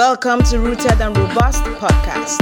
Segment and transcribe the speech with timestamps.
[0.00, 2.40] Welcome to Rooted and Robust podcast.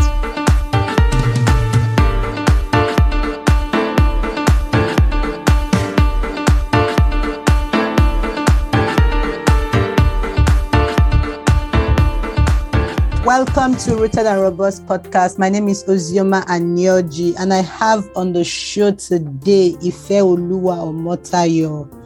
[13.27, 15.39] Welcome to Rooted and Robust podcast.
[15.41, 21.98] My name is Ozioma Anioji, and I have on the show today Ifeoluwa Omotayo.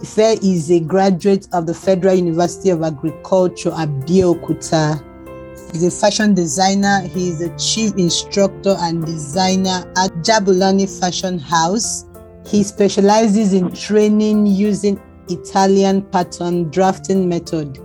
[0.00, 5.02] Ife is a graduate of the Federal University of Agriculture at Abeokuta.
[5.72, 7.00] He's a fashion designer.
[7.00, 12.04] He is the chief instructor and designer at Jabulani Fashion House.
[12.46, 17.80] He specializes in training using Italian pattern drafting method.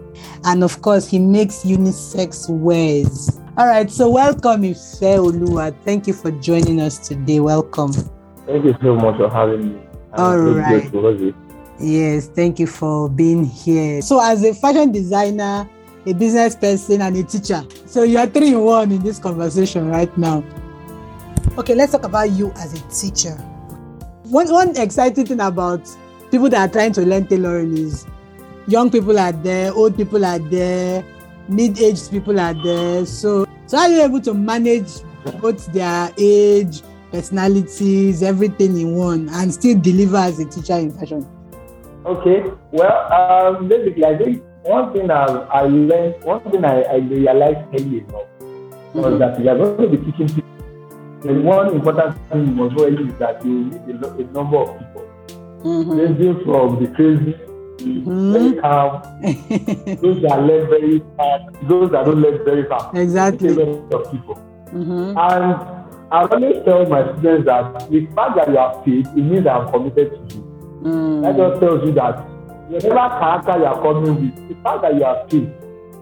[0.45, 3.39] And of course, he makes unisex wears.
[3.57, 5.75] All right, so welcome, Ifeoluwa.
[5.83, 7.39] Thank you for joining us today.
[7.39, 7.93] Welcome.
[8.45, 9.81] Thank you so much for having me.
[10.15, 11.33] All right.
[11.83, 14.01] Yes, thank you for being here.
[14.01, 15.67] So, as a fashion designer,
[16.05, 19.89] a business person, and a teacher, so you are three in one in this conversation
[19.89, 20.45] right now.
[21.57, 23.35] Okay, let's talk about you as a teacher.
[24.23, 25.81] One, one exciting thing about
[26.31, 28.07] people that are trying to learn tailoring is
[28.65, 31.03] young people are there, old people are there,
[31.49, 33.05] mid-aged people are there.
[33.05, 34.89] So, so are you able to manage
[35.41, 36.81] both their age,
[37.11, 41.27] personalities, everything in one, and still deliver as a teacher in fashion?
[42.05, 42.43] Okay.
[42.71, 47.67] Well, um, basically, I think one thing I, I learned, one thing I, I realized
[47.73, 48.27] early enough
[48.93, 49.19] was mm-hmm.
[49.19, 51.29] that we are going to be teaching people.
[51.29, 54.77] And one important thing you must know is that you need a, a number of
[54.77, 55.01] people,
[55.63, 55.91] mm-hmm.
[55.91, 57.33] ranging from the crazy,
[57.77, 58.33] mm-hmm.
[58.33, 59.01] very calm,
[60.01, 62.95] those that learn very fast, those that don't learn very fast.
[62.95, 63.49] Exactly.
[63.49, 64.35] Of people.
[64.73, 65.17] Mm-hmm.
[65.17, 65.55] And
[66.11, 69.71] I always tell my students that the fact that you are paid, it means I'm
[69.71, 70.52] committed to you.
[70.83, 71.21] Mm.
[71.23, 72.19] That just tells you that
[72.69, 75.49] whatever character you are coming with, the fact that you are free,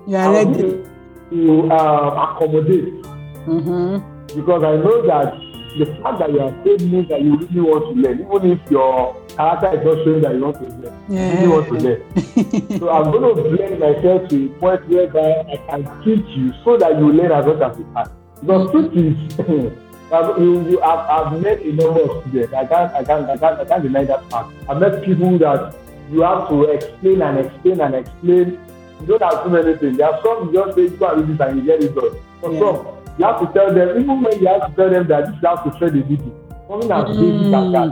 [0.07, 0.83] you are ready
[1.29, 3.01] to uh, accommodate.
[3.45, 4.35] Mm-hmm.
[4.35, 5.33] Because I know that
[5.77, 8.71] the fact that you are paid means that you really want to learn, even if
[8.71, 11.05] your character is not showing that you want to learn.
[11.09, 11.31] Yeah.
[11.31, 12.79] You really want to learn.
[12.79, 16.77] so I'm going to blend myself to a point whereby I can teach you so
[16.77, 18.09] that you learn as much as you can.
[18.41, 19.77] Because truth is,
[20.11, 22.53] you, you, I've, I've met a number of students.
[22.53, 24.49] I can't, I can't, I can't, I can't deny that fact.
[24.67, 25.73] I've met people that
[26.11, 28.59] you have to explain and explain and explain.
[28.99, 29.97] You don't have too many things.
[29.97, 32.15] There are some you just say, go and read this and you get it done.
[32.41, 32.59] For yeah.
[32.59, 35.47] some, you have to tell them, even when you have to tell them that you
[35.47, 36.35] have to share the video.
[36.67, 37.91] Something as basic as that.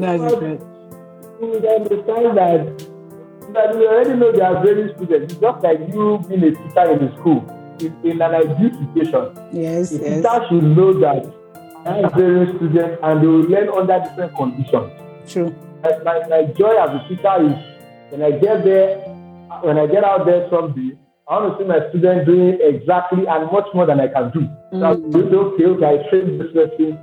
[0.00, 0.60] That's it.
[1.40, 2.78] You understand that,
[3.54, 5.32] that you already know they are very students.
[5.32, 9.90] It's just like you being a teacher in the school in, an ideal situation, yes,
[9.90, 10.16] the yes.
[10.16, 11.24] teacher should know that
[11.86, 14.92] I have various students and they will learn under different conditions.
[15.26, 15.54] True.
[15.82, 17.54] My, my, my joy as a teacher is
[18.10, 18.98] when I get there,
[19.62, 23.52] when I get out there someday, I want to see my students doing exactly and
[23.52, 24.48] much more than I can do.
[24.72, 25.12] Mm.
[25.12, 26.98] So okay, okay, I train this person,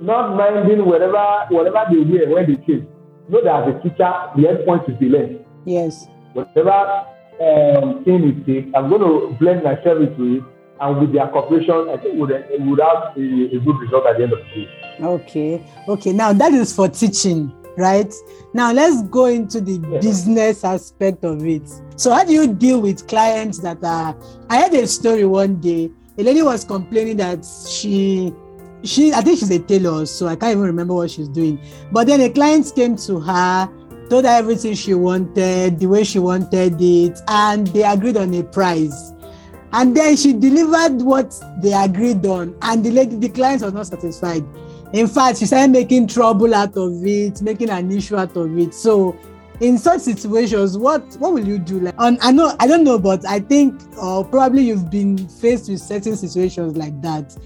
[0.00, 2.86] not minding whatever whatever they wear when they came.
[3.28, 5.44] Know that as a teacher, the end point is the learn.
[5.64, 6.06] Yes.
[6.34, 7.06] Whatever
[7.40, 8.74] um, it.
[8.74, 10.44] I'm going to blend myself into it,
[10.80, 14.18] and with their cooperation, I think we would, would have a, a, good result at
[14.18, 14.68] the end of the day.
[15.00, 16.12] Okay, okay.
[16.12, 18.12] Now that is for teaching, right?
[18.54, 20.00] Now let's go into the yeah.
[20.00, 21.68] business aspect of it.
[21.96, 24.16] So, how do you deal with clients that are?
[24.48, 25.90] I had a story one day.
[26.18, 28.32] A lady was complaining that she
[28.82, 31.60] she I think she's a tailor, so I can't even remember what she's doing.
[31.92, 33.68] But then a client came to her
[34.08, 38.42] told her everything she wanted, the way she wanted it, and they agreed on a
[38.42, 39.12] price.
[39.72, 43.86] And then she delivered what they agreed on, and the lady, the client was not
[43.86, 44.44] satisfied.
[44.92, 48.72] In fact, she started making trouble out of it, making an issue out of it.
[48.72, 49.16] So,
[49.60, 51.80] in such situations, what what will you do?
[51.80, 55.68] Like, on, I know I don't know, but I think, or probably you've been faced
[55.68, 57.36] with certain situations like that.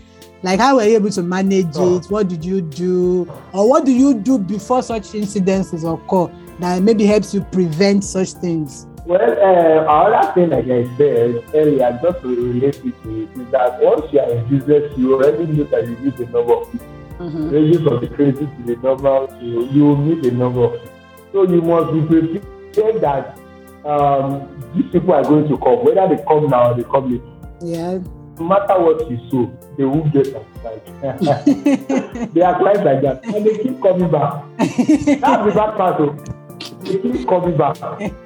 [0.42, 1.96] Like, how were you able to manage oh.
[1.96, 2.06] it?
[2.10, 6.32] What did you do, or what do you do before such incidences occur?
[6.60, 8.86] That maybe helps you prevent such things?
[9.06, 13.50] Well, uh, another thing like I said earlier, just to relate it to it, is
[13.50, 16.70] that once you are in business, you already know that you need a number of
[16.70, 16.86] people.
[17.18, 17.50] Mm-hmm.
[17.50, 20.90] Ranging from the crazy to the normal, you, you will meet a number of people.
[21.32, 23.38] So you must be prepared that
[23.84, 27.24] um, these people are going to come, whether they come now or they come later.
[27.62, 27.98] Yeah.
[28.38, 32.30] No matter what you sow, they will get satisfied.
[32.32, 34.44] they are clients like that, and they keep coming back.
[34.58, 36.00] That's the bad part.
[36.00, 36.39] Of,
[36.82, 37.76] they keep coming back.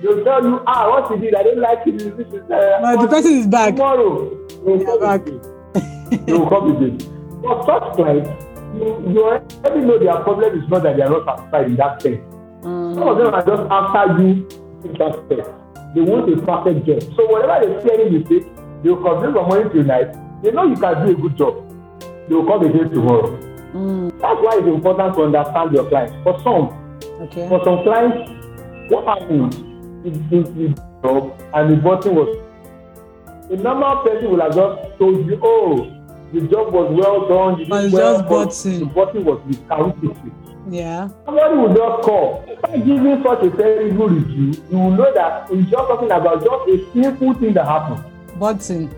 [0.01, 1.99] They'll tell you, ah, what you did, I don't like it.
[2.17, 3.75] This is uh, no, the person is back.
[3.75, 5.25] Tomorrow, they will come back.
[6.27, 6.99] they will come again.
[7.43, 8.31] For such clients,
[8.75, 12.03] you, you already know their problem is not that they are not satisfied in that
[12.03, 12.21] sense.
[12.63, 12.95] Mm.
[12.95, 14.49] Some of them are just after you
[14.85, 15.65] in that sense.
[15.95, 17.03] they want a perfect job.
[17.17, 18.47] So whenever they see any mistake,
[18.83, 20.11] they will complain from morning till night.
[20.43, 21.55] They know you can do a good job.
[22.29, 23.31] They will come again tomorrow.
[23.73, 24.11] Mm.
[24.21, 26.15] That's why it's important to understand your clients.
[26.25, 26.73] For some,
[27.23, 27.49] okay.
[27.49, 28.31] for some clients,
[28.89, 29.55] what happens
[30.05, 32.41] is the job and the button was
[33.51, 35.91] a normal person will have just told you, oh,
[36.33, 40.17] the job was well done, you did well, but the button was miscounted.
[40.71, 41.11] Yeah.
[41.27, 42.59] Somebody will just call.
[42.63, 46.69] By giving such a terrible review, you will know that it's just talking about just
[46.69, 48.03] a simple thing that happened.
[48.39, 48.95] Button.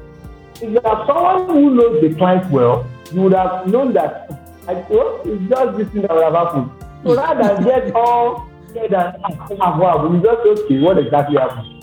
[0.54, 4.30] If you are someone who knows the client well, you would have known that
[4.68, 6.70] I, well, it's just this thing that would have happened.
[7.04, 8.45] So rather than get all
[8.76, 11.80] said and ah, wow, we just okay, what exactly happened?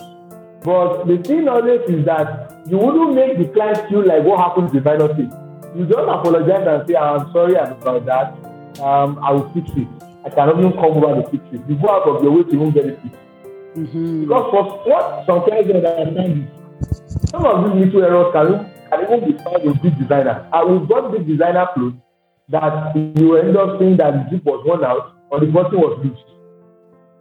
[0.62, 4.72] But the thing always is that you wouldn't make the client feel like what happened
[4.72, 5.30] to the minor thing.
[5.76, 9.88] You just apologize and say, I'm sorry about that um, I will fix it.
[10.24, 11.60] I cannot even come over to fix it.
[11.68, 13.18] You go out of your way to even get it fixed.
[13.76, 14.22] Mm-hmm.
[14.22, 18.98] Because for what some clients don't understand is some of these little errors can, can
[19.04, 20.48] even be found in big designer.
[20.52, 21.94] And we've got big designer clothes
[22.48, 25.98] that you end up seeing that the zip was worn out or the button was
[26.04, 26.18] loose.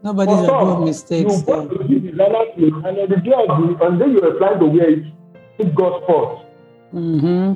[0.03, 1.37] Nobody's above mistakes.
[1.37, 4.19] You bought the big designer clothes and then the day of the, and then you
[4.37, 6.45] planning to wear it, got spoiled.
[6.93, 7.53] Mm-hmm.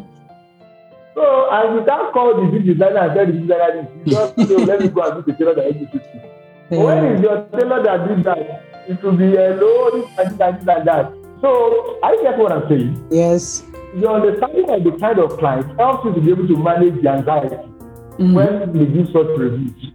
[1.13, 3.89] So, and you can't call the big designer and tell the designer this.
[4.05, 6.31] You just say, oh, let me go and do the tailor that executes it.
[6.71, 6.83] Yeah.
[6.83, 8.63] When is your tailor that did that?
[8.88, 11.11] It will be hello, this and this and that.
[11.41, 13.07] So, you get what I'm saying?
[13.11, 13.63] Yes.
[13.95, 17.09] Your understanding of the kind of client helps you to be able to manage the
[17.09, 18.33] anxiety mm-hmm.
[18.33, 19.91] when they give such reviews.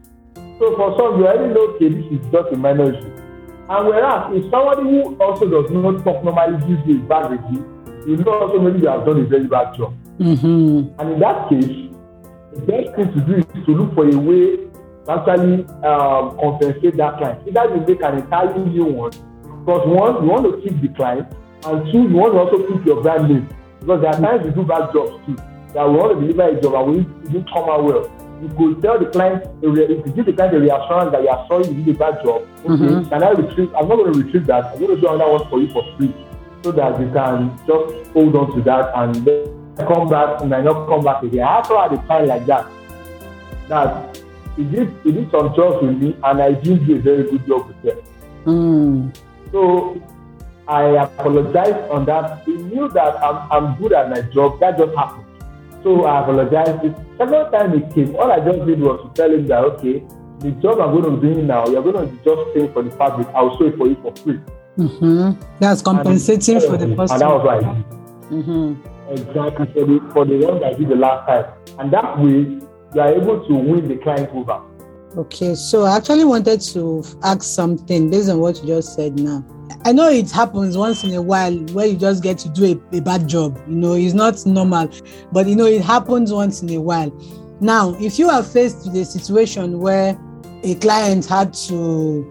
[0.62, 3.10] So, for some, you already know, okay, this is just a minor issue.
[3.68, 7.66] And whereas, if somebody who also does not talk normally gives you a bad review,
[8.06, 9.92] you know also maybe you have done a very bad job.
[10.20, 11.00] Mm-hmm.
[11.00, 11.90] And in that case,
[12.54, 14.70] the best thing to do is to look for a way
[15.02, 17.42] to actually um, compensate that client.
[17.48, 21.26] Either you make an entirely new one, because one, you want to keep the client,
[21.66, 23.48] and two, you want to also keep your brand name.
[23.80, 25.34] Because there are times you do bad jobs too.
[25.74, 28.21] That we want to deliver a job and we didn't come out well.
[28.42, 31.46] You could tell the client, if you give the client a reassurance that you are
[31.46, 33.08] sorry you did a bad job, okay, mm-hmm.
[33.08, 33.72] can I retrieve?
[33.74, 34.64] I'm not going to retrieve that.
[34.64, 36.12] I'm going to do another one for you for free
[36.64, 40.64] so that you can just hold on to that and then come back and might
[40.64, 41.44] not come back again.
[41.46, 42.66] I also had a time like that.
[43.68, 44.18] That
[44.56, 47.46] he did he did some jobs with me and I didn't do a very good
[47.46, 47.98] job with them.
[48.44, 49.16] Mm.
[49.52, 50.02] So
[50.66, 52.44] I apologized on that.
[52.44, 54.60] He knew that I'm I'm good at my job.
[54.60, 55.26] That just happened.
[55.82, 56.94] So I apologized.
[57.18, 58.16] Several times he came.
[58.16, 60.04] All I just did was to tell him that okay,
[60.38, 62.82] the job I'm going to be doing now, you're going to be just paying for
[62.82, 63.28] the fabric.
[63.34, 64.40] I'll show it for you for free.
[64.78, 65.40] Mm-hmm.
[65.60, 67.12] That's compensating for the first.
[67.12, 67.64] And that was right.
[68.30, 68.88] Mm-hmm.
[69.12, 72.62] Exactly for the for the one that did the last time, and that way
[72.94, 74.62] you are able to win the client over.
[75.18, 79.44] Okay, so I actually wanted to ask something based on what you just said now.
[79.84, 82.96] I know it happens once in a while where you just get to do a,
[82.96, 83.60] a bad job.
[83.68, 84.90] You know, it's not normal,
[85.32, 87.10] but you know, it happens once in a while.
[87.60, 90.18] Now, if you are faced with a situation where
[90.64, 92.26] a client had to,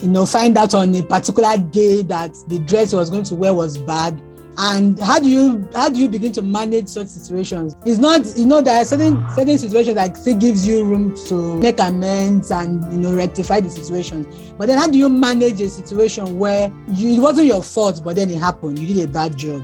[0.00, 3.34] you know, find out on a particular day that the dress he was going to
[3.34, 4.20] wear was bad,
[4.60, 7.76] and how do you how do you begin to manage such situations?
[7.86, 11.56] It's not you know there are certain certain situations that still gives you room to
[11.58, 14.26] make amends and you know rectify the situation.
[14.58, 18.16] But then how do you manage a situation where you, it wasn't your fault but
[18.16, 18.80] then it happened?
[18.80, 19.62] You did a bad job.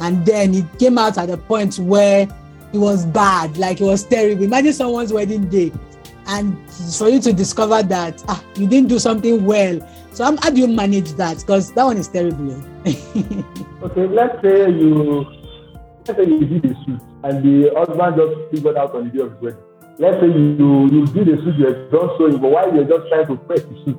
[0.00, 2.28] And then it came out at a point where
[2.74, 4.44] it was bad like it was terrible.
[4.44, 5.72] Imagine someone's wedding day
[6.28, 6.56] and
[6.98, 9.78] for you to discover that ah, you didn't do something well
[10.12, 12.62] so how, how do you manage that because that one is terrible
[13.86, 15.26] Okay, let's say you
[16.06, 19.22] let's say you did a suit and the husband just figured out on the day
[19.22, 19.62] of the wedding.
[19.98, 23.26] Let's say you you did a suit, you're done sewing, but while you're just trying
[23.26, 23.98] to press the suit,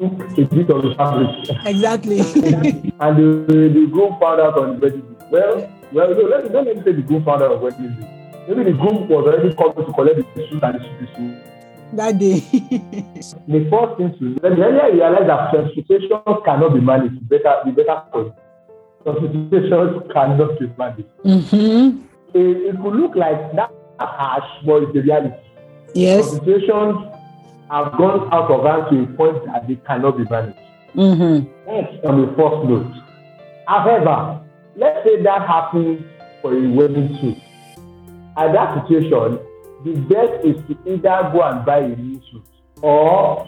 [0.00, 1.30] took a bit of the fabric.
[1.64, 2.20] Exactly.
[3.00, 3.16] and
[3.48, 5.26] the, the groom found out on the wedding day.
[5.30, 7.64] Well, well, no, let me don't let me say the groom found out on the
[7.64, 8.44] wedding day.
[8.48, 11.53] Maybe the groom was already coming to collect the suit and the suit is suit.
[11.96, 12.40] That day.
[13.48, 16.10] the first thing to the earlier you realize that transportation
[16.44, 18.34] cannot be managed, better be better for you
[19.04, 21.24] constitutions cannot replace it.
[21.24, 22.00] Mm-hmm.
[22.34, 23.70] It, it could look like that
[24.00, 25.34] harsh, but it's the reality.
[25.94, 26.28] Yes.
[26.28, 26.96] Constitutions
[27.70, 30.58] have gone out of hand to a point that they cannot be managed.
[30.94, 31.50] Mm-hmm.
[31.66, 32.92] That's on the first note.
[33.66, 34.40] However,
[34.76, 36.02] let's say that happens
[36.42, 37.38] for a wedding suit.
[38.36, 39.38] At that situation,
[39.84, 42.44] the best is to either go and buy a new suit
[42.82, 43.46] or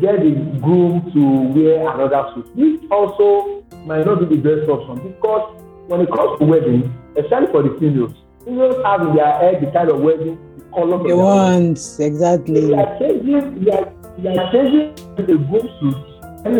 [0.00, 1.22] get the groom to
[1.54, 2.50] wear another suit.
[2.56, 7.46] This also might not be the best option because when it comes to wedding, especially
[7.52, 8.12] for the females,
[8.44, 12.66] females have in their head the kind of wedding the color they want exactly.
[12.66, 15.96] They are changing, they are, they are changing the groom suit
[16.44, 16.58] and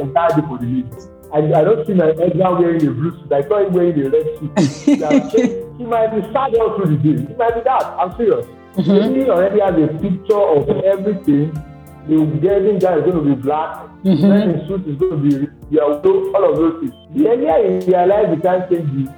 [0.00, 1.09] entirely for the ladies.
[1.32, 3.32] I, I don't see my Edgar wearing a blue suit.
[3.32, 5.74] I saw him wearing a red suit.
[5.78, 7.26] he might be sad all through the day.
[7.26, 7.84] He might be that.
[7.98, 8.46] I'm serious.
[8.74, 9.14] Mm-hmm.
[9.14, 11.52] He already has a picture of everything.
[12.08, 13.86] The wedding guy is going to be black.
[14.02, 14.28] Mm-hmm.
[14.28, 16.02] Then his suit is going to be yellow.
[16.34, 16.94] All of those things.
[17.14, 19.12] The earlier he realizes he can't change the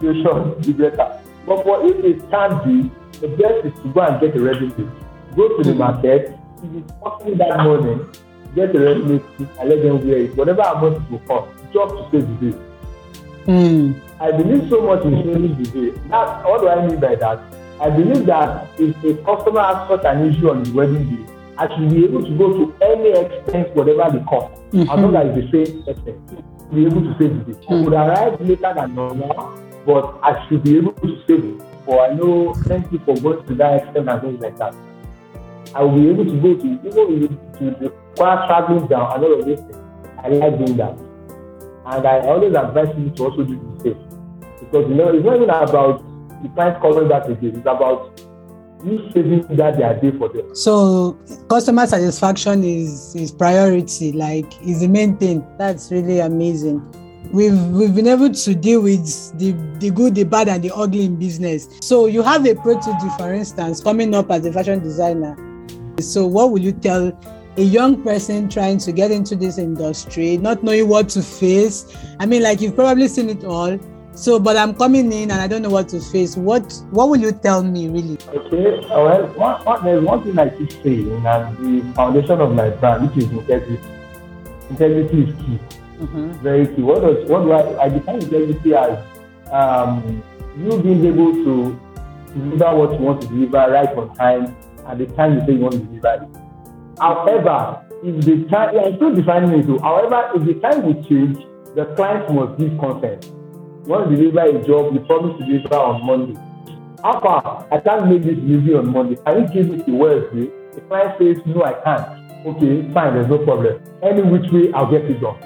[0.00, 1.20] situation, the better.
[1.46, 2.90] But for if it can't be,
[3.20, 4.90] the best is to go and get a ready made.
[5.36, 5.78] Go to the mm-hmm.
[5.78, 6.38] market.
[6.62, 8.06] If it's possible that morning,
[8.54, 10.36] get a made and let them wear it.
[10.36, 12.58] Whatever amount it will cost, just to save the day.
[13.46, 14.00] Mm.
[14.20, 15.98] I believe so much in saving the day.
[16.08, 17.40] That, what do I mean by that?
[17.80, 21.66] I believe that if a customer has such an issue on his wedding day, I
[21.74, 24.82] should be able to go to any extent, whatever the cost, mm-hmm.
[24.82, 27.58] as long as it's the same extent, be able to save the day.
[27.58, 27.72] Mm-hmm.
[27.72, 31.62] I would arrive later than normal, but I should be able to save it.
[31.84, 34.74] For I know plenty for going to that extent and things like that.
[35.74, 39.46] I will be able to go to even to require traveling down and all of
[39.46, 39.76] these things.
[40.18, 40.98] I like doing that.
[41.86, 44.40] And I always advise you to also do the same.
[44.60, 46.04] Because you know, it's not even about
[46.42, 48.20] the client calling that again, it's about
[48.84, 50.54] you saving that their day for them.
[50.54, 55.46] So customer satisfaction is is priority, like is the main thing.
[55.58, 56.82] That's really amazing
[57.32, 61.04] we've we've been able to deal with the the good the bad and the ugly
[61.04, 65.36] in business so you have a prototype for instance coming up as a fashion designer
[66.00, 67.12] so what will you tell
[67.58, 71.96] a young person trying to get into this industry not knowing what to face?
[72.18, 73.78] I mean like you've probably seen it all.
[74.14, 76.36] So but i'm coming in and i don't know what to face.
[76.36, 78.18] What what will you tell me really?
[78.28, 82.70] Okay well one, one, there's one thing i keep saying and the foundation of my
[82.70, 83.80] brand which is integrity.
[84.70, 85.58] Integrity is key.
[85.98, 86.32] Mm-hmm.
[86.42, 86.82] Very key.
[86.82, 88.98] What does what do I, I define integrity as?
[89.50, 90.22] Um,
[90.56, 91.80] you being able to
[92.34, 95.60] deliver what you want to deliver right on time at the time you say you
[95.60, 96.98] want to deliver it.
[96.98, 99.78] However, if the time, yeah, I'm still defining it too.
[99.78, 101.38] However, if the time will change,
[101.74, 103.24] the client must give consent.
[103.26, 106.38] You want to deliver a job, you promise to deliver on Monday.
[107.02, 107.66] How far?
[107.72, 109.16] I can't make this delivery on Monday.
[109.24, 110.50] Can you give it to Wednesday?
[110.74, 112.22] The client says, No, I can't.
[112.46, 113.80] Okay, fine, there's no problem.
[114.02, 115.38] Any which way, I'll get it done.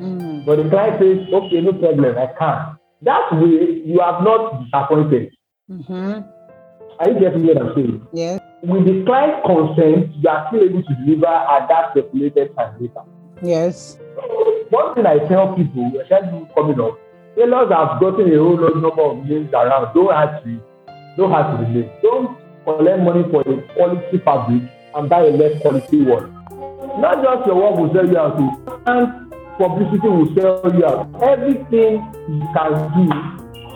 [0.00, 0.44] Mm.
[0.44, 2.76] But the client says, okay, no problem, I can.
[3.02, 5.32] That way, you have not disappointed.
[5.70, 6.20] Mm-hmm.
[6.98, 8.06] Are you getting what I'm saying?
[8.12, 8.40] Yes.
[8.66, 13.04] With the client consent, you are still able to deliver at that stipulated time later.
[13.40, 13.96] Yes.
[14.70, 16.98] one thing I tell people, especially coming up,
[17.36, 19.94] tailors have gotten a whole lot number of names around.
[19.94, 20.60] Don't have to,
[21.16, 21.92] don't have to relate.
[22.02, 24.62] Don't collect money for a quality fabric
[24.96, 26.34] and buy a less quality one.
[27.00, 29.26] Not just your work will sell you out to
[29.58, 31.22] publicity will sell you out.
[31.22, 33.06] Everything you can do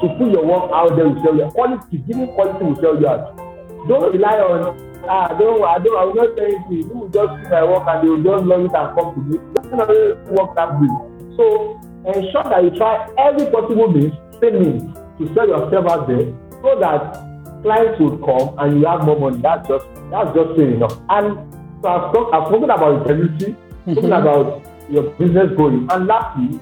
[0.00, 1.54] to put your work out there will sell you out.
[1.54, 3.49] Quality, giving quality will sell you out.
[3.88, 7.42] Don't rely on ah don't I don't I will not tell you you will just
[7.42, 9.38] do my work and they will just love it and come to me.
[9.54, 10.92] That's not really work that way.
[11.36, 14.82] So ensure that you try every possible means, same means
[15.18, 16.32] to sell yourself out there
[16.62, 17.30] so that
[17.62, 19.40] clients will come and you have more money.
[19.42, 20.98] That's just that's just saying enough.
[21.08, 21.36] And
[21.82, 23.92] so I've, talk, I've spoken about integrity, mm-hmm.
[23.92, 25.88] spoken about your business going.
[25.90, 26.60] And lastly,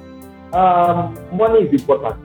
[0.52, 2.16] um, money is important.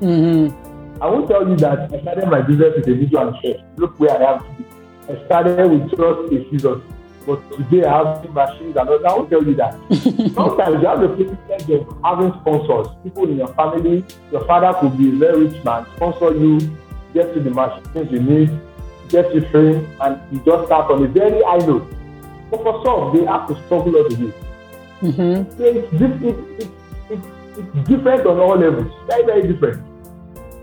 [0.00, 0.67] Mm-hmm.
[1.00, 3.60] I will tell you that I started my business with a video and church.
[3.76, 4.68] Look where I am today.
[5.08, 6.82] I started with just a scissors.
[7.24, 9.06] But today I have machines and all.
[9.06, 9.74] I will tell you that.
[10.34, 12.88] Sometimes you have the privilege of having sponsors.
[13.04, 16.58] People in your family, your father could be a very rich man, sponsor you,
[17.14, 18.60] get you the machines you need,
[19.08, 21.86] get you trained, and you just start on a very high note.
[22.50, 24.32] But for some, they have to struggle all the way.
[25.02, 25.62] Mm-hmm.
[25.62, 26.70] It's, it's,
[27.10, 27.26] it's,
[27.58, 29.87] it's different on all levels, very, very different.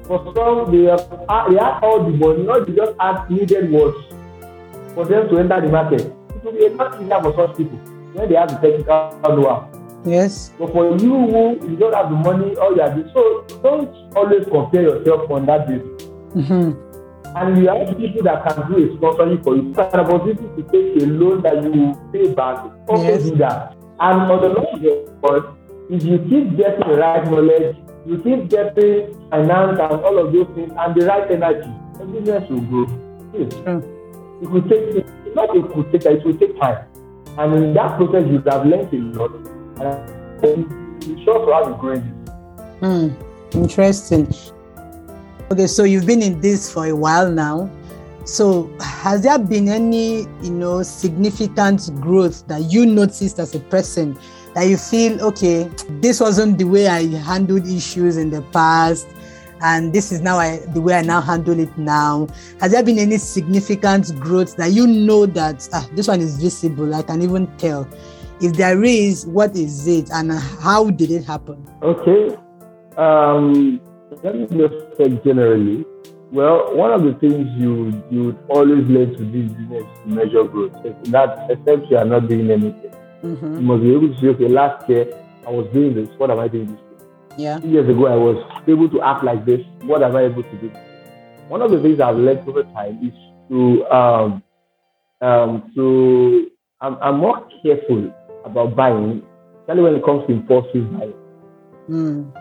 [0.08, 1.10] For some, they have,
[1.50, 3.98] they have all the money, not they just add needed words
[4.94, 6.02] for them to enter the market.
[6.02, 7.78] It will be a lot easier for such people
[8.14, 9.70] when they have the technical know-how.
[10.06, 10.52] Yes.
[10.60, 14.46] But for you who you don't have the money, all you doing, so don't always
[14.46, 16.08] compare yourself on that basis.
[16.36, 17.36] Mm-hmm.
[17.36, 19.64] And you have people that can do a sponsorship for you.
[19.64, 22.64] You can opportunity to take a loan that you will pay back.
[22.88, 23.24] Also yes.
[23.24, 23.76] do that.
[24.00, 25.58] And for the long run,
[25.90, 30.48] if you keep getting the right knowledge, you keep getting finance and all of those
[30.56, 32.86] things and the right energy, the business will grow.
[33.34, 33.54] Yes.
[33.54, 33.84] Mm.
[34.42, 36.86] It will take it's not it will take it will take time.
[37.38, 39.32] And in that process you have learned a lot.
[40.44, 42.28] And you sure to have a growing.
[42.82, 43.16] Mm.
[43.54, 44.34] Interesting.
[45.52, 47.70] Okay, so you've been in this for a while now.
[48.26, 54.18] So, has there been any, you know, significant growth that you noticed as a person
[54.56, 55.70] that you feel, okay,
[56.00, 59.06] this wasn't the way I handled issues in the past,
[59.62, 62.28] and this is now I, the way I now handle it now?
[62.62, 66.96] Has there been any significant growth that you know that ah, this one is visible?
[66.96, 67.88] I can even tell.
[68.42, 71.66] If there is, what is it and how did it happen?
[71.82, 72.36] Okay.
[72.98, 73.82] Um,
[74.24, 75.86] let me just say generally.
[76.32, 80.74] Well, one of the things you you always learn to do is measure growth.
[81.06, 82.92] That except you are not doing anything.
[83.26, 83.56] Mm-hmm.
[83.56, 85.08] You must be able to say, okay, last year
[85.48, 86.10] I was doing this.
[86.18, 87.10] What am I doing this year?
[87.38, 87.60] Yeah.
[87.60, 89.62] Two years ago I was able to act like this.
[89.82, 90.70] What am I able to do?
[91.48, 93.14] One of the things I've learned over time is
[93.50, 94.44] to um,
[95.22, 96.52] um, to
[96.82, 98.14] I'm, I'm more careful
[98.46, 99.24] about buying,
[99.62, 101.14] especially when it comes to impulsive buying.
[101.90, 102.32] Mm.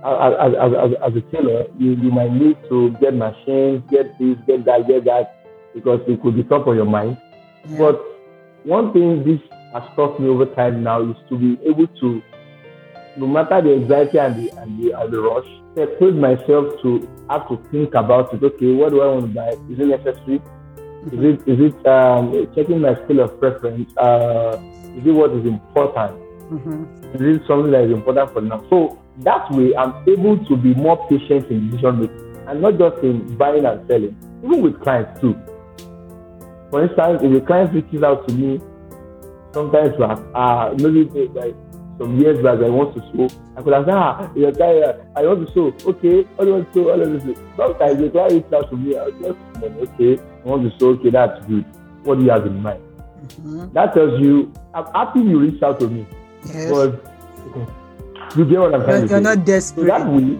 [0.00, 4.36] As, as, as, as, a tailor, you, you might need to get machines, get this,
[4.46, 5.44] get that, get that,
[5.74, 7.18] because it could be top of your mind.
[7.68, 7.78] Yeah.
[7.78, 8.00] But
[8.64, 9.40] one thing this
[9.72, 12.22] has taught me over time now is to be able to,
[13.16, 17.48] no matter the anxiety and the, and the, and the rush, separate myself to have
[17.48, 18.42] to think about it.
[18.42, 19.50] Okay, what do I want to buy?
[19.70, 20.42] Is it necessary?
[21.06, 23.90] Is it is it um, checking my scale of preference?
[23.96, 24.60] Uh,
[24.96, 26.20] is it what is important?
[26.50, 27.14] Mm-hmm.
[27.14, 28.62] Is it something that is important for now?
[28.68, 33.02] So that way, I'm able to be more patient in decision making and not just
[33.02, 35.34] in buying and selling, even with clients too.
[36.70, 38.60] For instance, if a client reaches out to me,
[39.52, 41.54] sometimes uh, maybe like
[41.98, 43.28] some years back, I want to sew.
[43.56, 45.06] I could have said, ah, you're tired.
[45.16, 45.74] I want to sew.
[45.90, 46.90] Okay, you want to sew?
[46.90, 47.38] All of this.
[47.56, 48.96] Sometimes the client reaches out to me.
[48.96, 50.88] I just, okay, I want to sew.
[50.90, 51.64] Okay, that's good.
[52.04, 52.82] What do you have in mind?
[53.42, 53.72] Mm-hmm.
[53.74, 56.06] That tells you, I'm happy you reached out to me.
[56.46, 56.70] Yes.
[56.70, 57.04] But
[58.36, 59.08] you get what I'm trying?
[59.08, 59.88] You're not desperate.
[59.88, 60.38] So that way,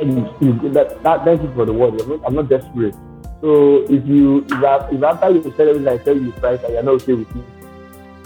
[0.00, 2.00] and that, that, thank you for the word.
[2.00, 2.94] I'm not, I'm not desperate.
[3.40, 6.60] So if you if, I, if after you sell everything, I tell you the price
[6.62, 7.44] and you're not okay with it,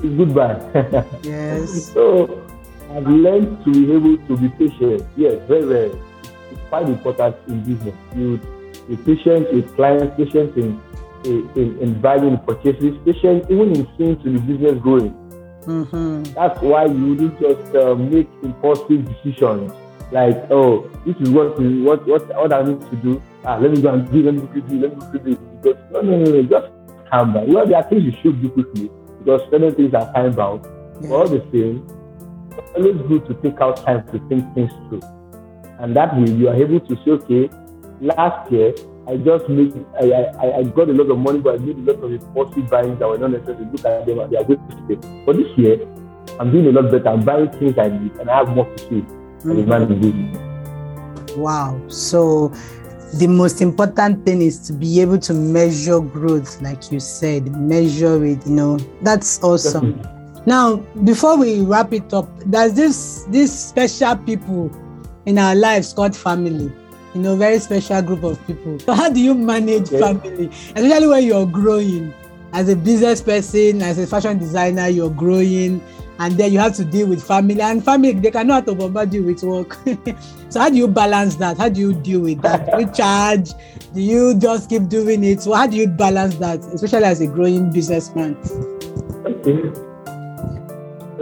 [0.03, 0.59] it's goodbye.
[1.23, 1.87] yes.
[1.95, 2.43] so
[2.91, 5.05] I've learned to be able to be patient.
[5.17, 5.93] Yes, very, very.
[6.51, 7.95] It's quite important in business.
[8.15, 8.41] You
[8.89, 10.81] be patient with clients, patient in
[11.25, 15.15] in, in buying purchases, patient even in seeing to the business growing.
[15.63, 16.35] Mm-hmm.
[16.35, 19.73] That's why you wouldn't just uh, make impulsive decisions
[20.13, 23.23] like, oh, this is what what what what I need to do.
[23.45, 25.37] Ah, let me go and do, let me quickly do, let me do.
[25.63, 26.67] Because no, no, no, no, just
[27.11, 27.53] calm down.
[27.53, 28.91] Well, there are things you should do quickly
[29.25, 30.65] because certain things are time bound.
[30.65, 31.09] Yeah.
[31.09, 31.87] But all the same,
[32.59, 35.03] it's always good to take out time to think things through.
[35.79, 37.51] And that way you are able to say, okay,
[38.01, 38.75] last year
[39.09, 41.93] I just made I, I, I got a lot of money, but I made a
[41.93, 43.65] lot of impulsive buying that were not necessary.
[43.65, 45.25] Look at them and they are going to pay.
[45.27, 45.87] But this year,
[46.39, 47.09] I'm doing a lot better.
[47.09, 49.07] I'm buying things I need and I have more to save.
[49.43, 51.41] Mm-hmm.
[51.41, 51.81] Wow.
[51.89, 52.53] So
[53.15, 58.25] the most important thing is to be able to measure growth, like you said, measure
[58.25, 58.79] it, you know.
[59.03, 59.93] That's awesome.
[59.93, 60.43] Definitely.
[60.47, 64.71] Now, before we wrap it up, there's this this special people
[65.27, 66.73] in our lives called family
[67.15, 68.79] you know, very special group of people.
[68.79, 72.15] So how do you manage family, especially when you're growing
[72.53, 75.83] as a business person, as a fashion designer, you're growing,
[76.19, 78.13] and then you have to deal with family and family.
[78.13, 79.75] They cannot bombard you with work.
[80.49, 81.59] so how do you balance that?
[81.59, 82.71] How do you deal with that?
[82.71, 83.51] Do you charge?
[83.95, 85.43] Do you just keep doing it?
[85.43, 88.37] So how do you balance that, especially as a growing businessman?
[89.27, 89.71] Okay.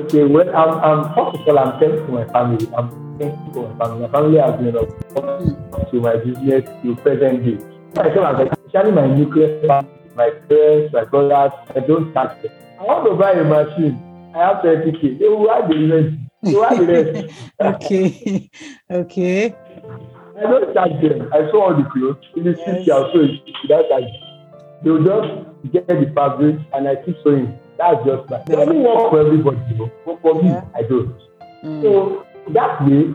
[0.02, 0.24] Okay.
[0.24, 2.68] Well, I'm, I'm first of all, I'm thankful to my family.
[2.76, 4.00] I'm thankful to my family.
[4.06, 7.58] My family has been up to my business to present day.
[7.94, 12.52] Myself, especially my nuclear family, my parents, my brothers, I don't touch them.
[12.78, 14.09] I want to buy a machine.
[14.34, 15.18] I have 30k.
[15.18, 16.16] They will have the rest.
[16.42, 17.34] They will have the rest.
[17.60, 18.50] okay.
[18.90, 19.54] okay.
[20.38, 21.28] I don't charge them.
[21.32, 22.84] I saw all the clothes in the city.
[22.86, 22.90] Yes.
[22.90, 23.38] I'll show you.
[23.68, 24.04] That's like
[24.82, 27.58] they will just get the fabric and I keep sewing.
[27.76, 29.92] That's just like it doesn't work for everybody, you know.
[30.06, 30.64] but for me, yeah.
[30.74, 31.14] I don't.
[31.64, 31.82] Mm.
[31.82, 33.14] So that way,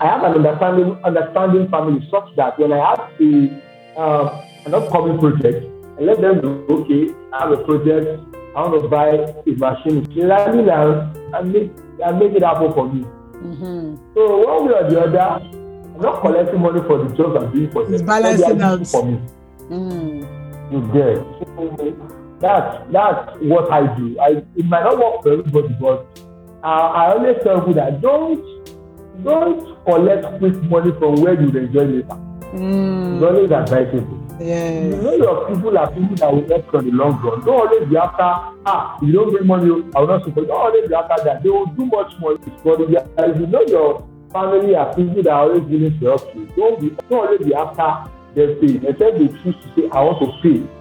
[0.00, 5.18] I have an understanding understanding family such that when I have a uh, an upcoming
[5.18, 5.66] project,
[5.98, 8.20] I let them know, okay, I have a project,
[8.54, 10.04] I want to buy a machine.
[10.14, 11.72] Similarly now, and make
[12.04, 13.02] and make it happen for me.
[13.02, 14.14] Mm-hmm.
[14.14, 17.70] So one way or the other, I'm not collecting money for the job I'm doing
[17.70, 17.94] for them.
[17.94, 19.20] It's balancing out for me.
[19.68, 20.72] Mm.
[20.72, 21.18] You get.
[21.56, 24.18] So that's that's what I do.
[24.20, 26.06] I it might not work for everybody, but
[26.62, 28.42] uh, I always tell people that don't
[29.24, 32.18] don't collect quick money from where you enjoy later.
[32.54, 33.16] Mm.
[33.16, 34.17] It's always advisable.
[34.40, 34.84] Yeah.
[34.84, 37.44] You know your people are people that will help for the long run.
[37.44, 38.22] Don't always be after,
[38.66, 40.46] ah, you don't bring money, I will not support.
[40.46, 41.42] Don't always be after that.
[41.42, 42.38] They will do much more.
[42.38, 46.46] But if you know your family are people that are always willing to help you,
[46.56, 48.86] don't be don't always be after them pay.
[48.86, 50.77] Instead, they choose to say, I want to pay.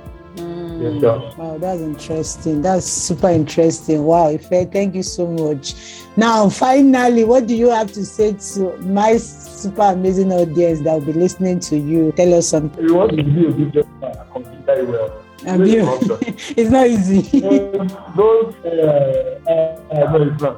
[0.78, 1.02] Mm.
[1.02, 2.62] Yes, wow, that's interesting.
[2.62, 4.04] That's super interesting.
[4.04, 5.74] Wow, Ife, thank you so much.
[6.16, 11.02] Now, finally, what do you have to say to my super amazing audience that will
[11.02, 12.12] be listening to you?
[12.14, 12.84] Tell us something.
[12.84, 13.88] You want to be a good
[14.32, 15.24] consider well.
[16.58, 17.40] it's not easy.
[17.42, 18.70] don't, uh,
[19.48, 20.58] uh, uh, no, it's not.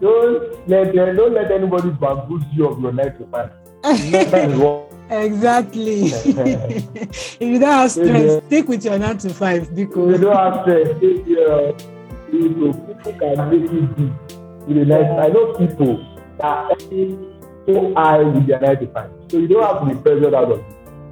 [0.00, 3.16] Don't let, uh, don't let anybody bamboozle you of your life
[3.84, 4.85] to.
[5.10, 6.04] Exactly.
[6.04, 10.62] if you don't have stress, stick with your nine to five because you don't have
[10.62, 10.88] stress.
[11.26, 11.72] Yeah.
[12.30, 12.72] People
[13.18, 13.70] can make
[14.68, 16.04] it a nice, I know people
[16.38, 16.76] that are
[17.66, 19.10] so high with their nine to five.
[19.28, 20.64] So you don't have to be pressured out of it.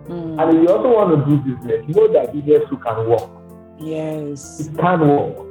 [0.08, 0.42] Mm.
[0.42, 3.30] And if you also want to do business, you know that business too can work.
[3.78, 4.60] Yes.
[4.60, 5.46] It can work.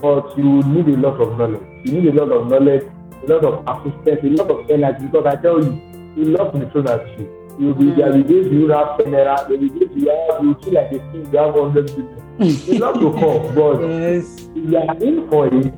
[0.00, 1.62] But you need a lot of knowledge.
[1.84, 2.84] You need a lot of knowledge,
[3.22, 5.06] a lot of assistance, a lot of energy.
[5.06, 5.80] Because I tell you,
[6.16, 7.18] you love the at
[7.58, 7.74] you.
[7.74, 7.96] Be mm.
[7.96, 10.98] there be days you have naira, there will days you have you feel like a
[10.98, 12.22] king, you have hundred people.
[12.38, 14.48] you love to come, but yes.
[14.54, 15.74] if you are in for it,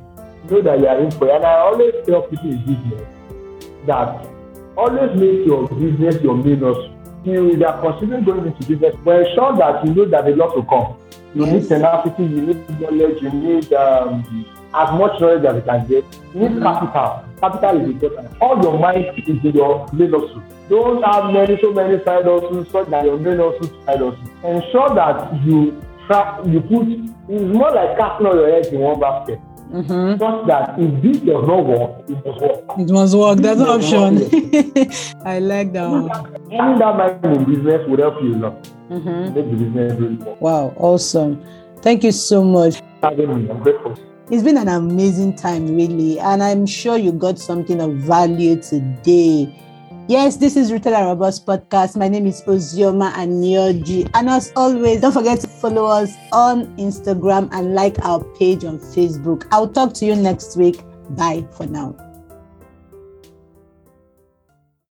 [0.49, 1.35] know that you are in for it.
[1.35, 3.07] And I always tell people in business
[3.87, 4.27] that
[4.77, 9.57] always make your business your main hustle you are considering going into business, but ensure
[9.57, 10.97] that you know that a lot will come.
[11.33, 11.53] You yes.
[11.53, 16.05] need tenacity, you need knowledge, you need um, as much knowledge as you can get.
[16.33, 16.63] You need mm-hmm.
[16.63, 17.24] capital.
[17.39, 18.41] Capital is important.
[18.41, 20.43] All your mind is in your main hustle.
[20.69, 24.17] Don't have many, so many side hustles, such that your main hustle side hustle.
[24.43, 26.87] Ensure that you try, you put,
[27.29, 29.39] it's more like casting all your eggs in one basket.
[29.71, 30.19] Mm-hmm.
[30.19, 32.79] Such that if this does not work, it must work.
[32.79, 33.37] It must work.
[33.39, 35.21] That's an option.
[35.25, 36.09] I like that one.
[36.51, 38.63] Having that mind in business would help you a lot.
[38.89, 39.33] Mm-hmm.
[39.33, 40.39] Make the business really work.
[40.39, 41.43] Wow, awesome.
[41.81, 42.81] Thank you so much.
[43.03, 43.95] I'm grateful.
[44.31, 49.53] It's been an amazing time, really, and I'm sure you got something of value today.
[50.07, 51.95] Yes, this is and Robust podcast.
[51.95, 54.09] My name is Ozioma Anioji.
[54.15, 58.79] And as always, don't forget to follow us on Instagram and like our page on
[58.79, 59.47] Facebook.
[59.51, 60.81] I'll talk to you next week.
[61.11, 61.95] Bye for now.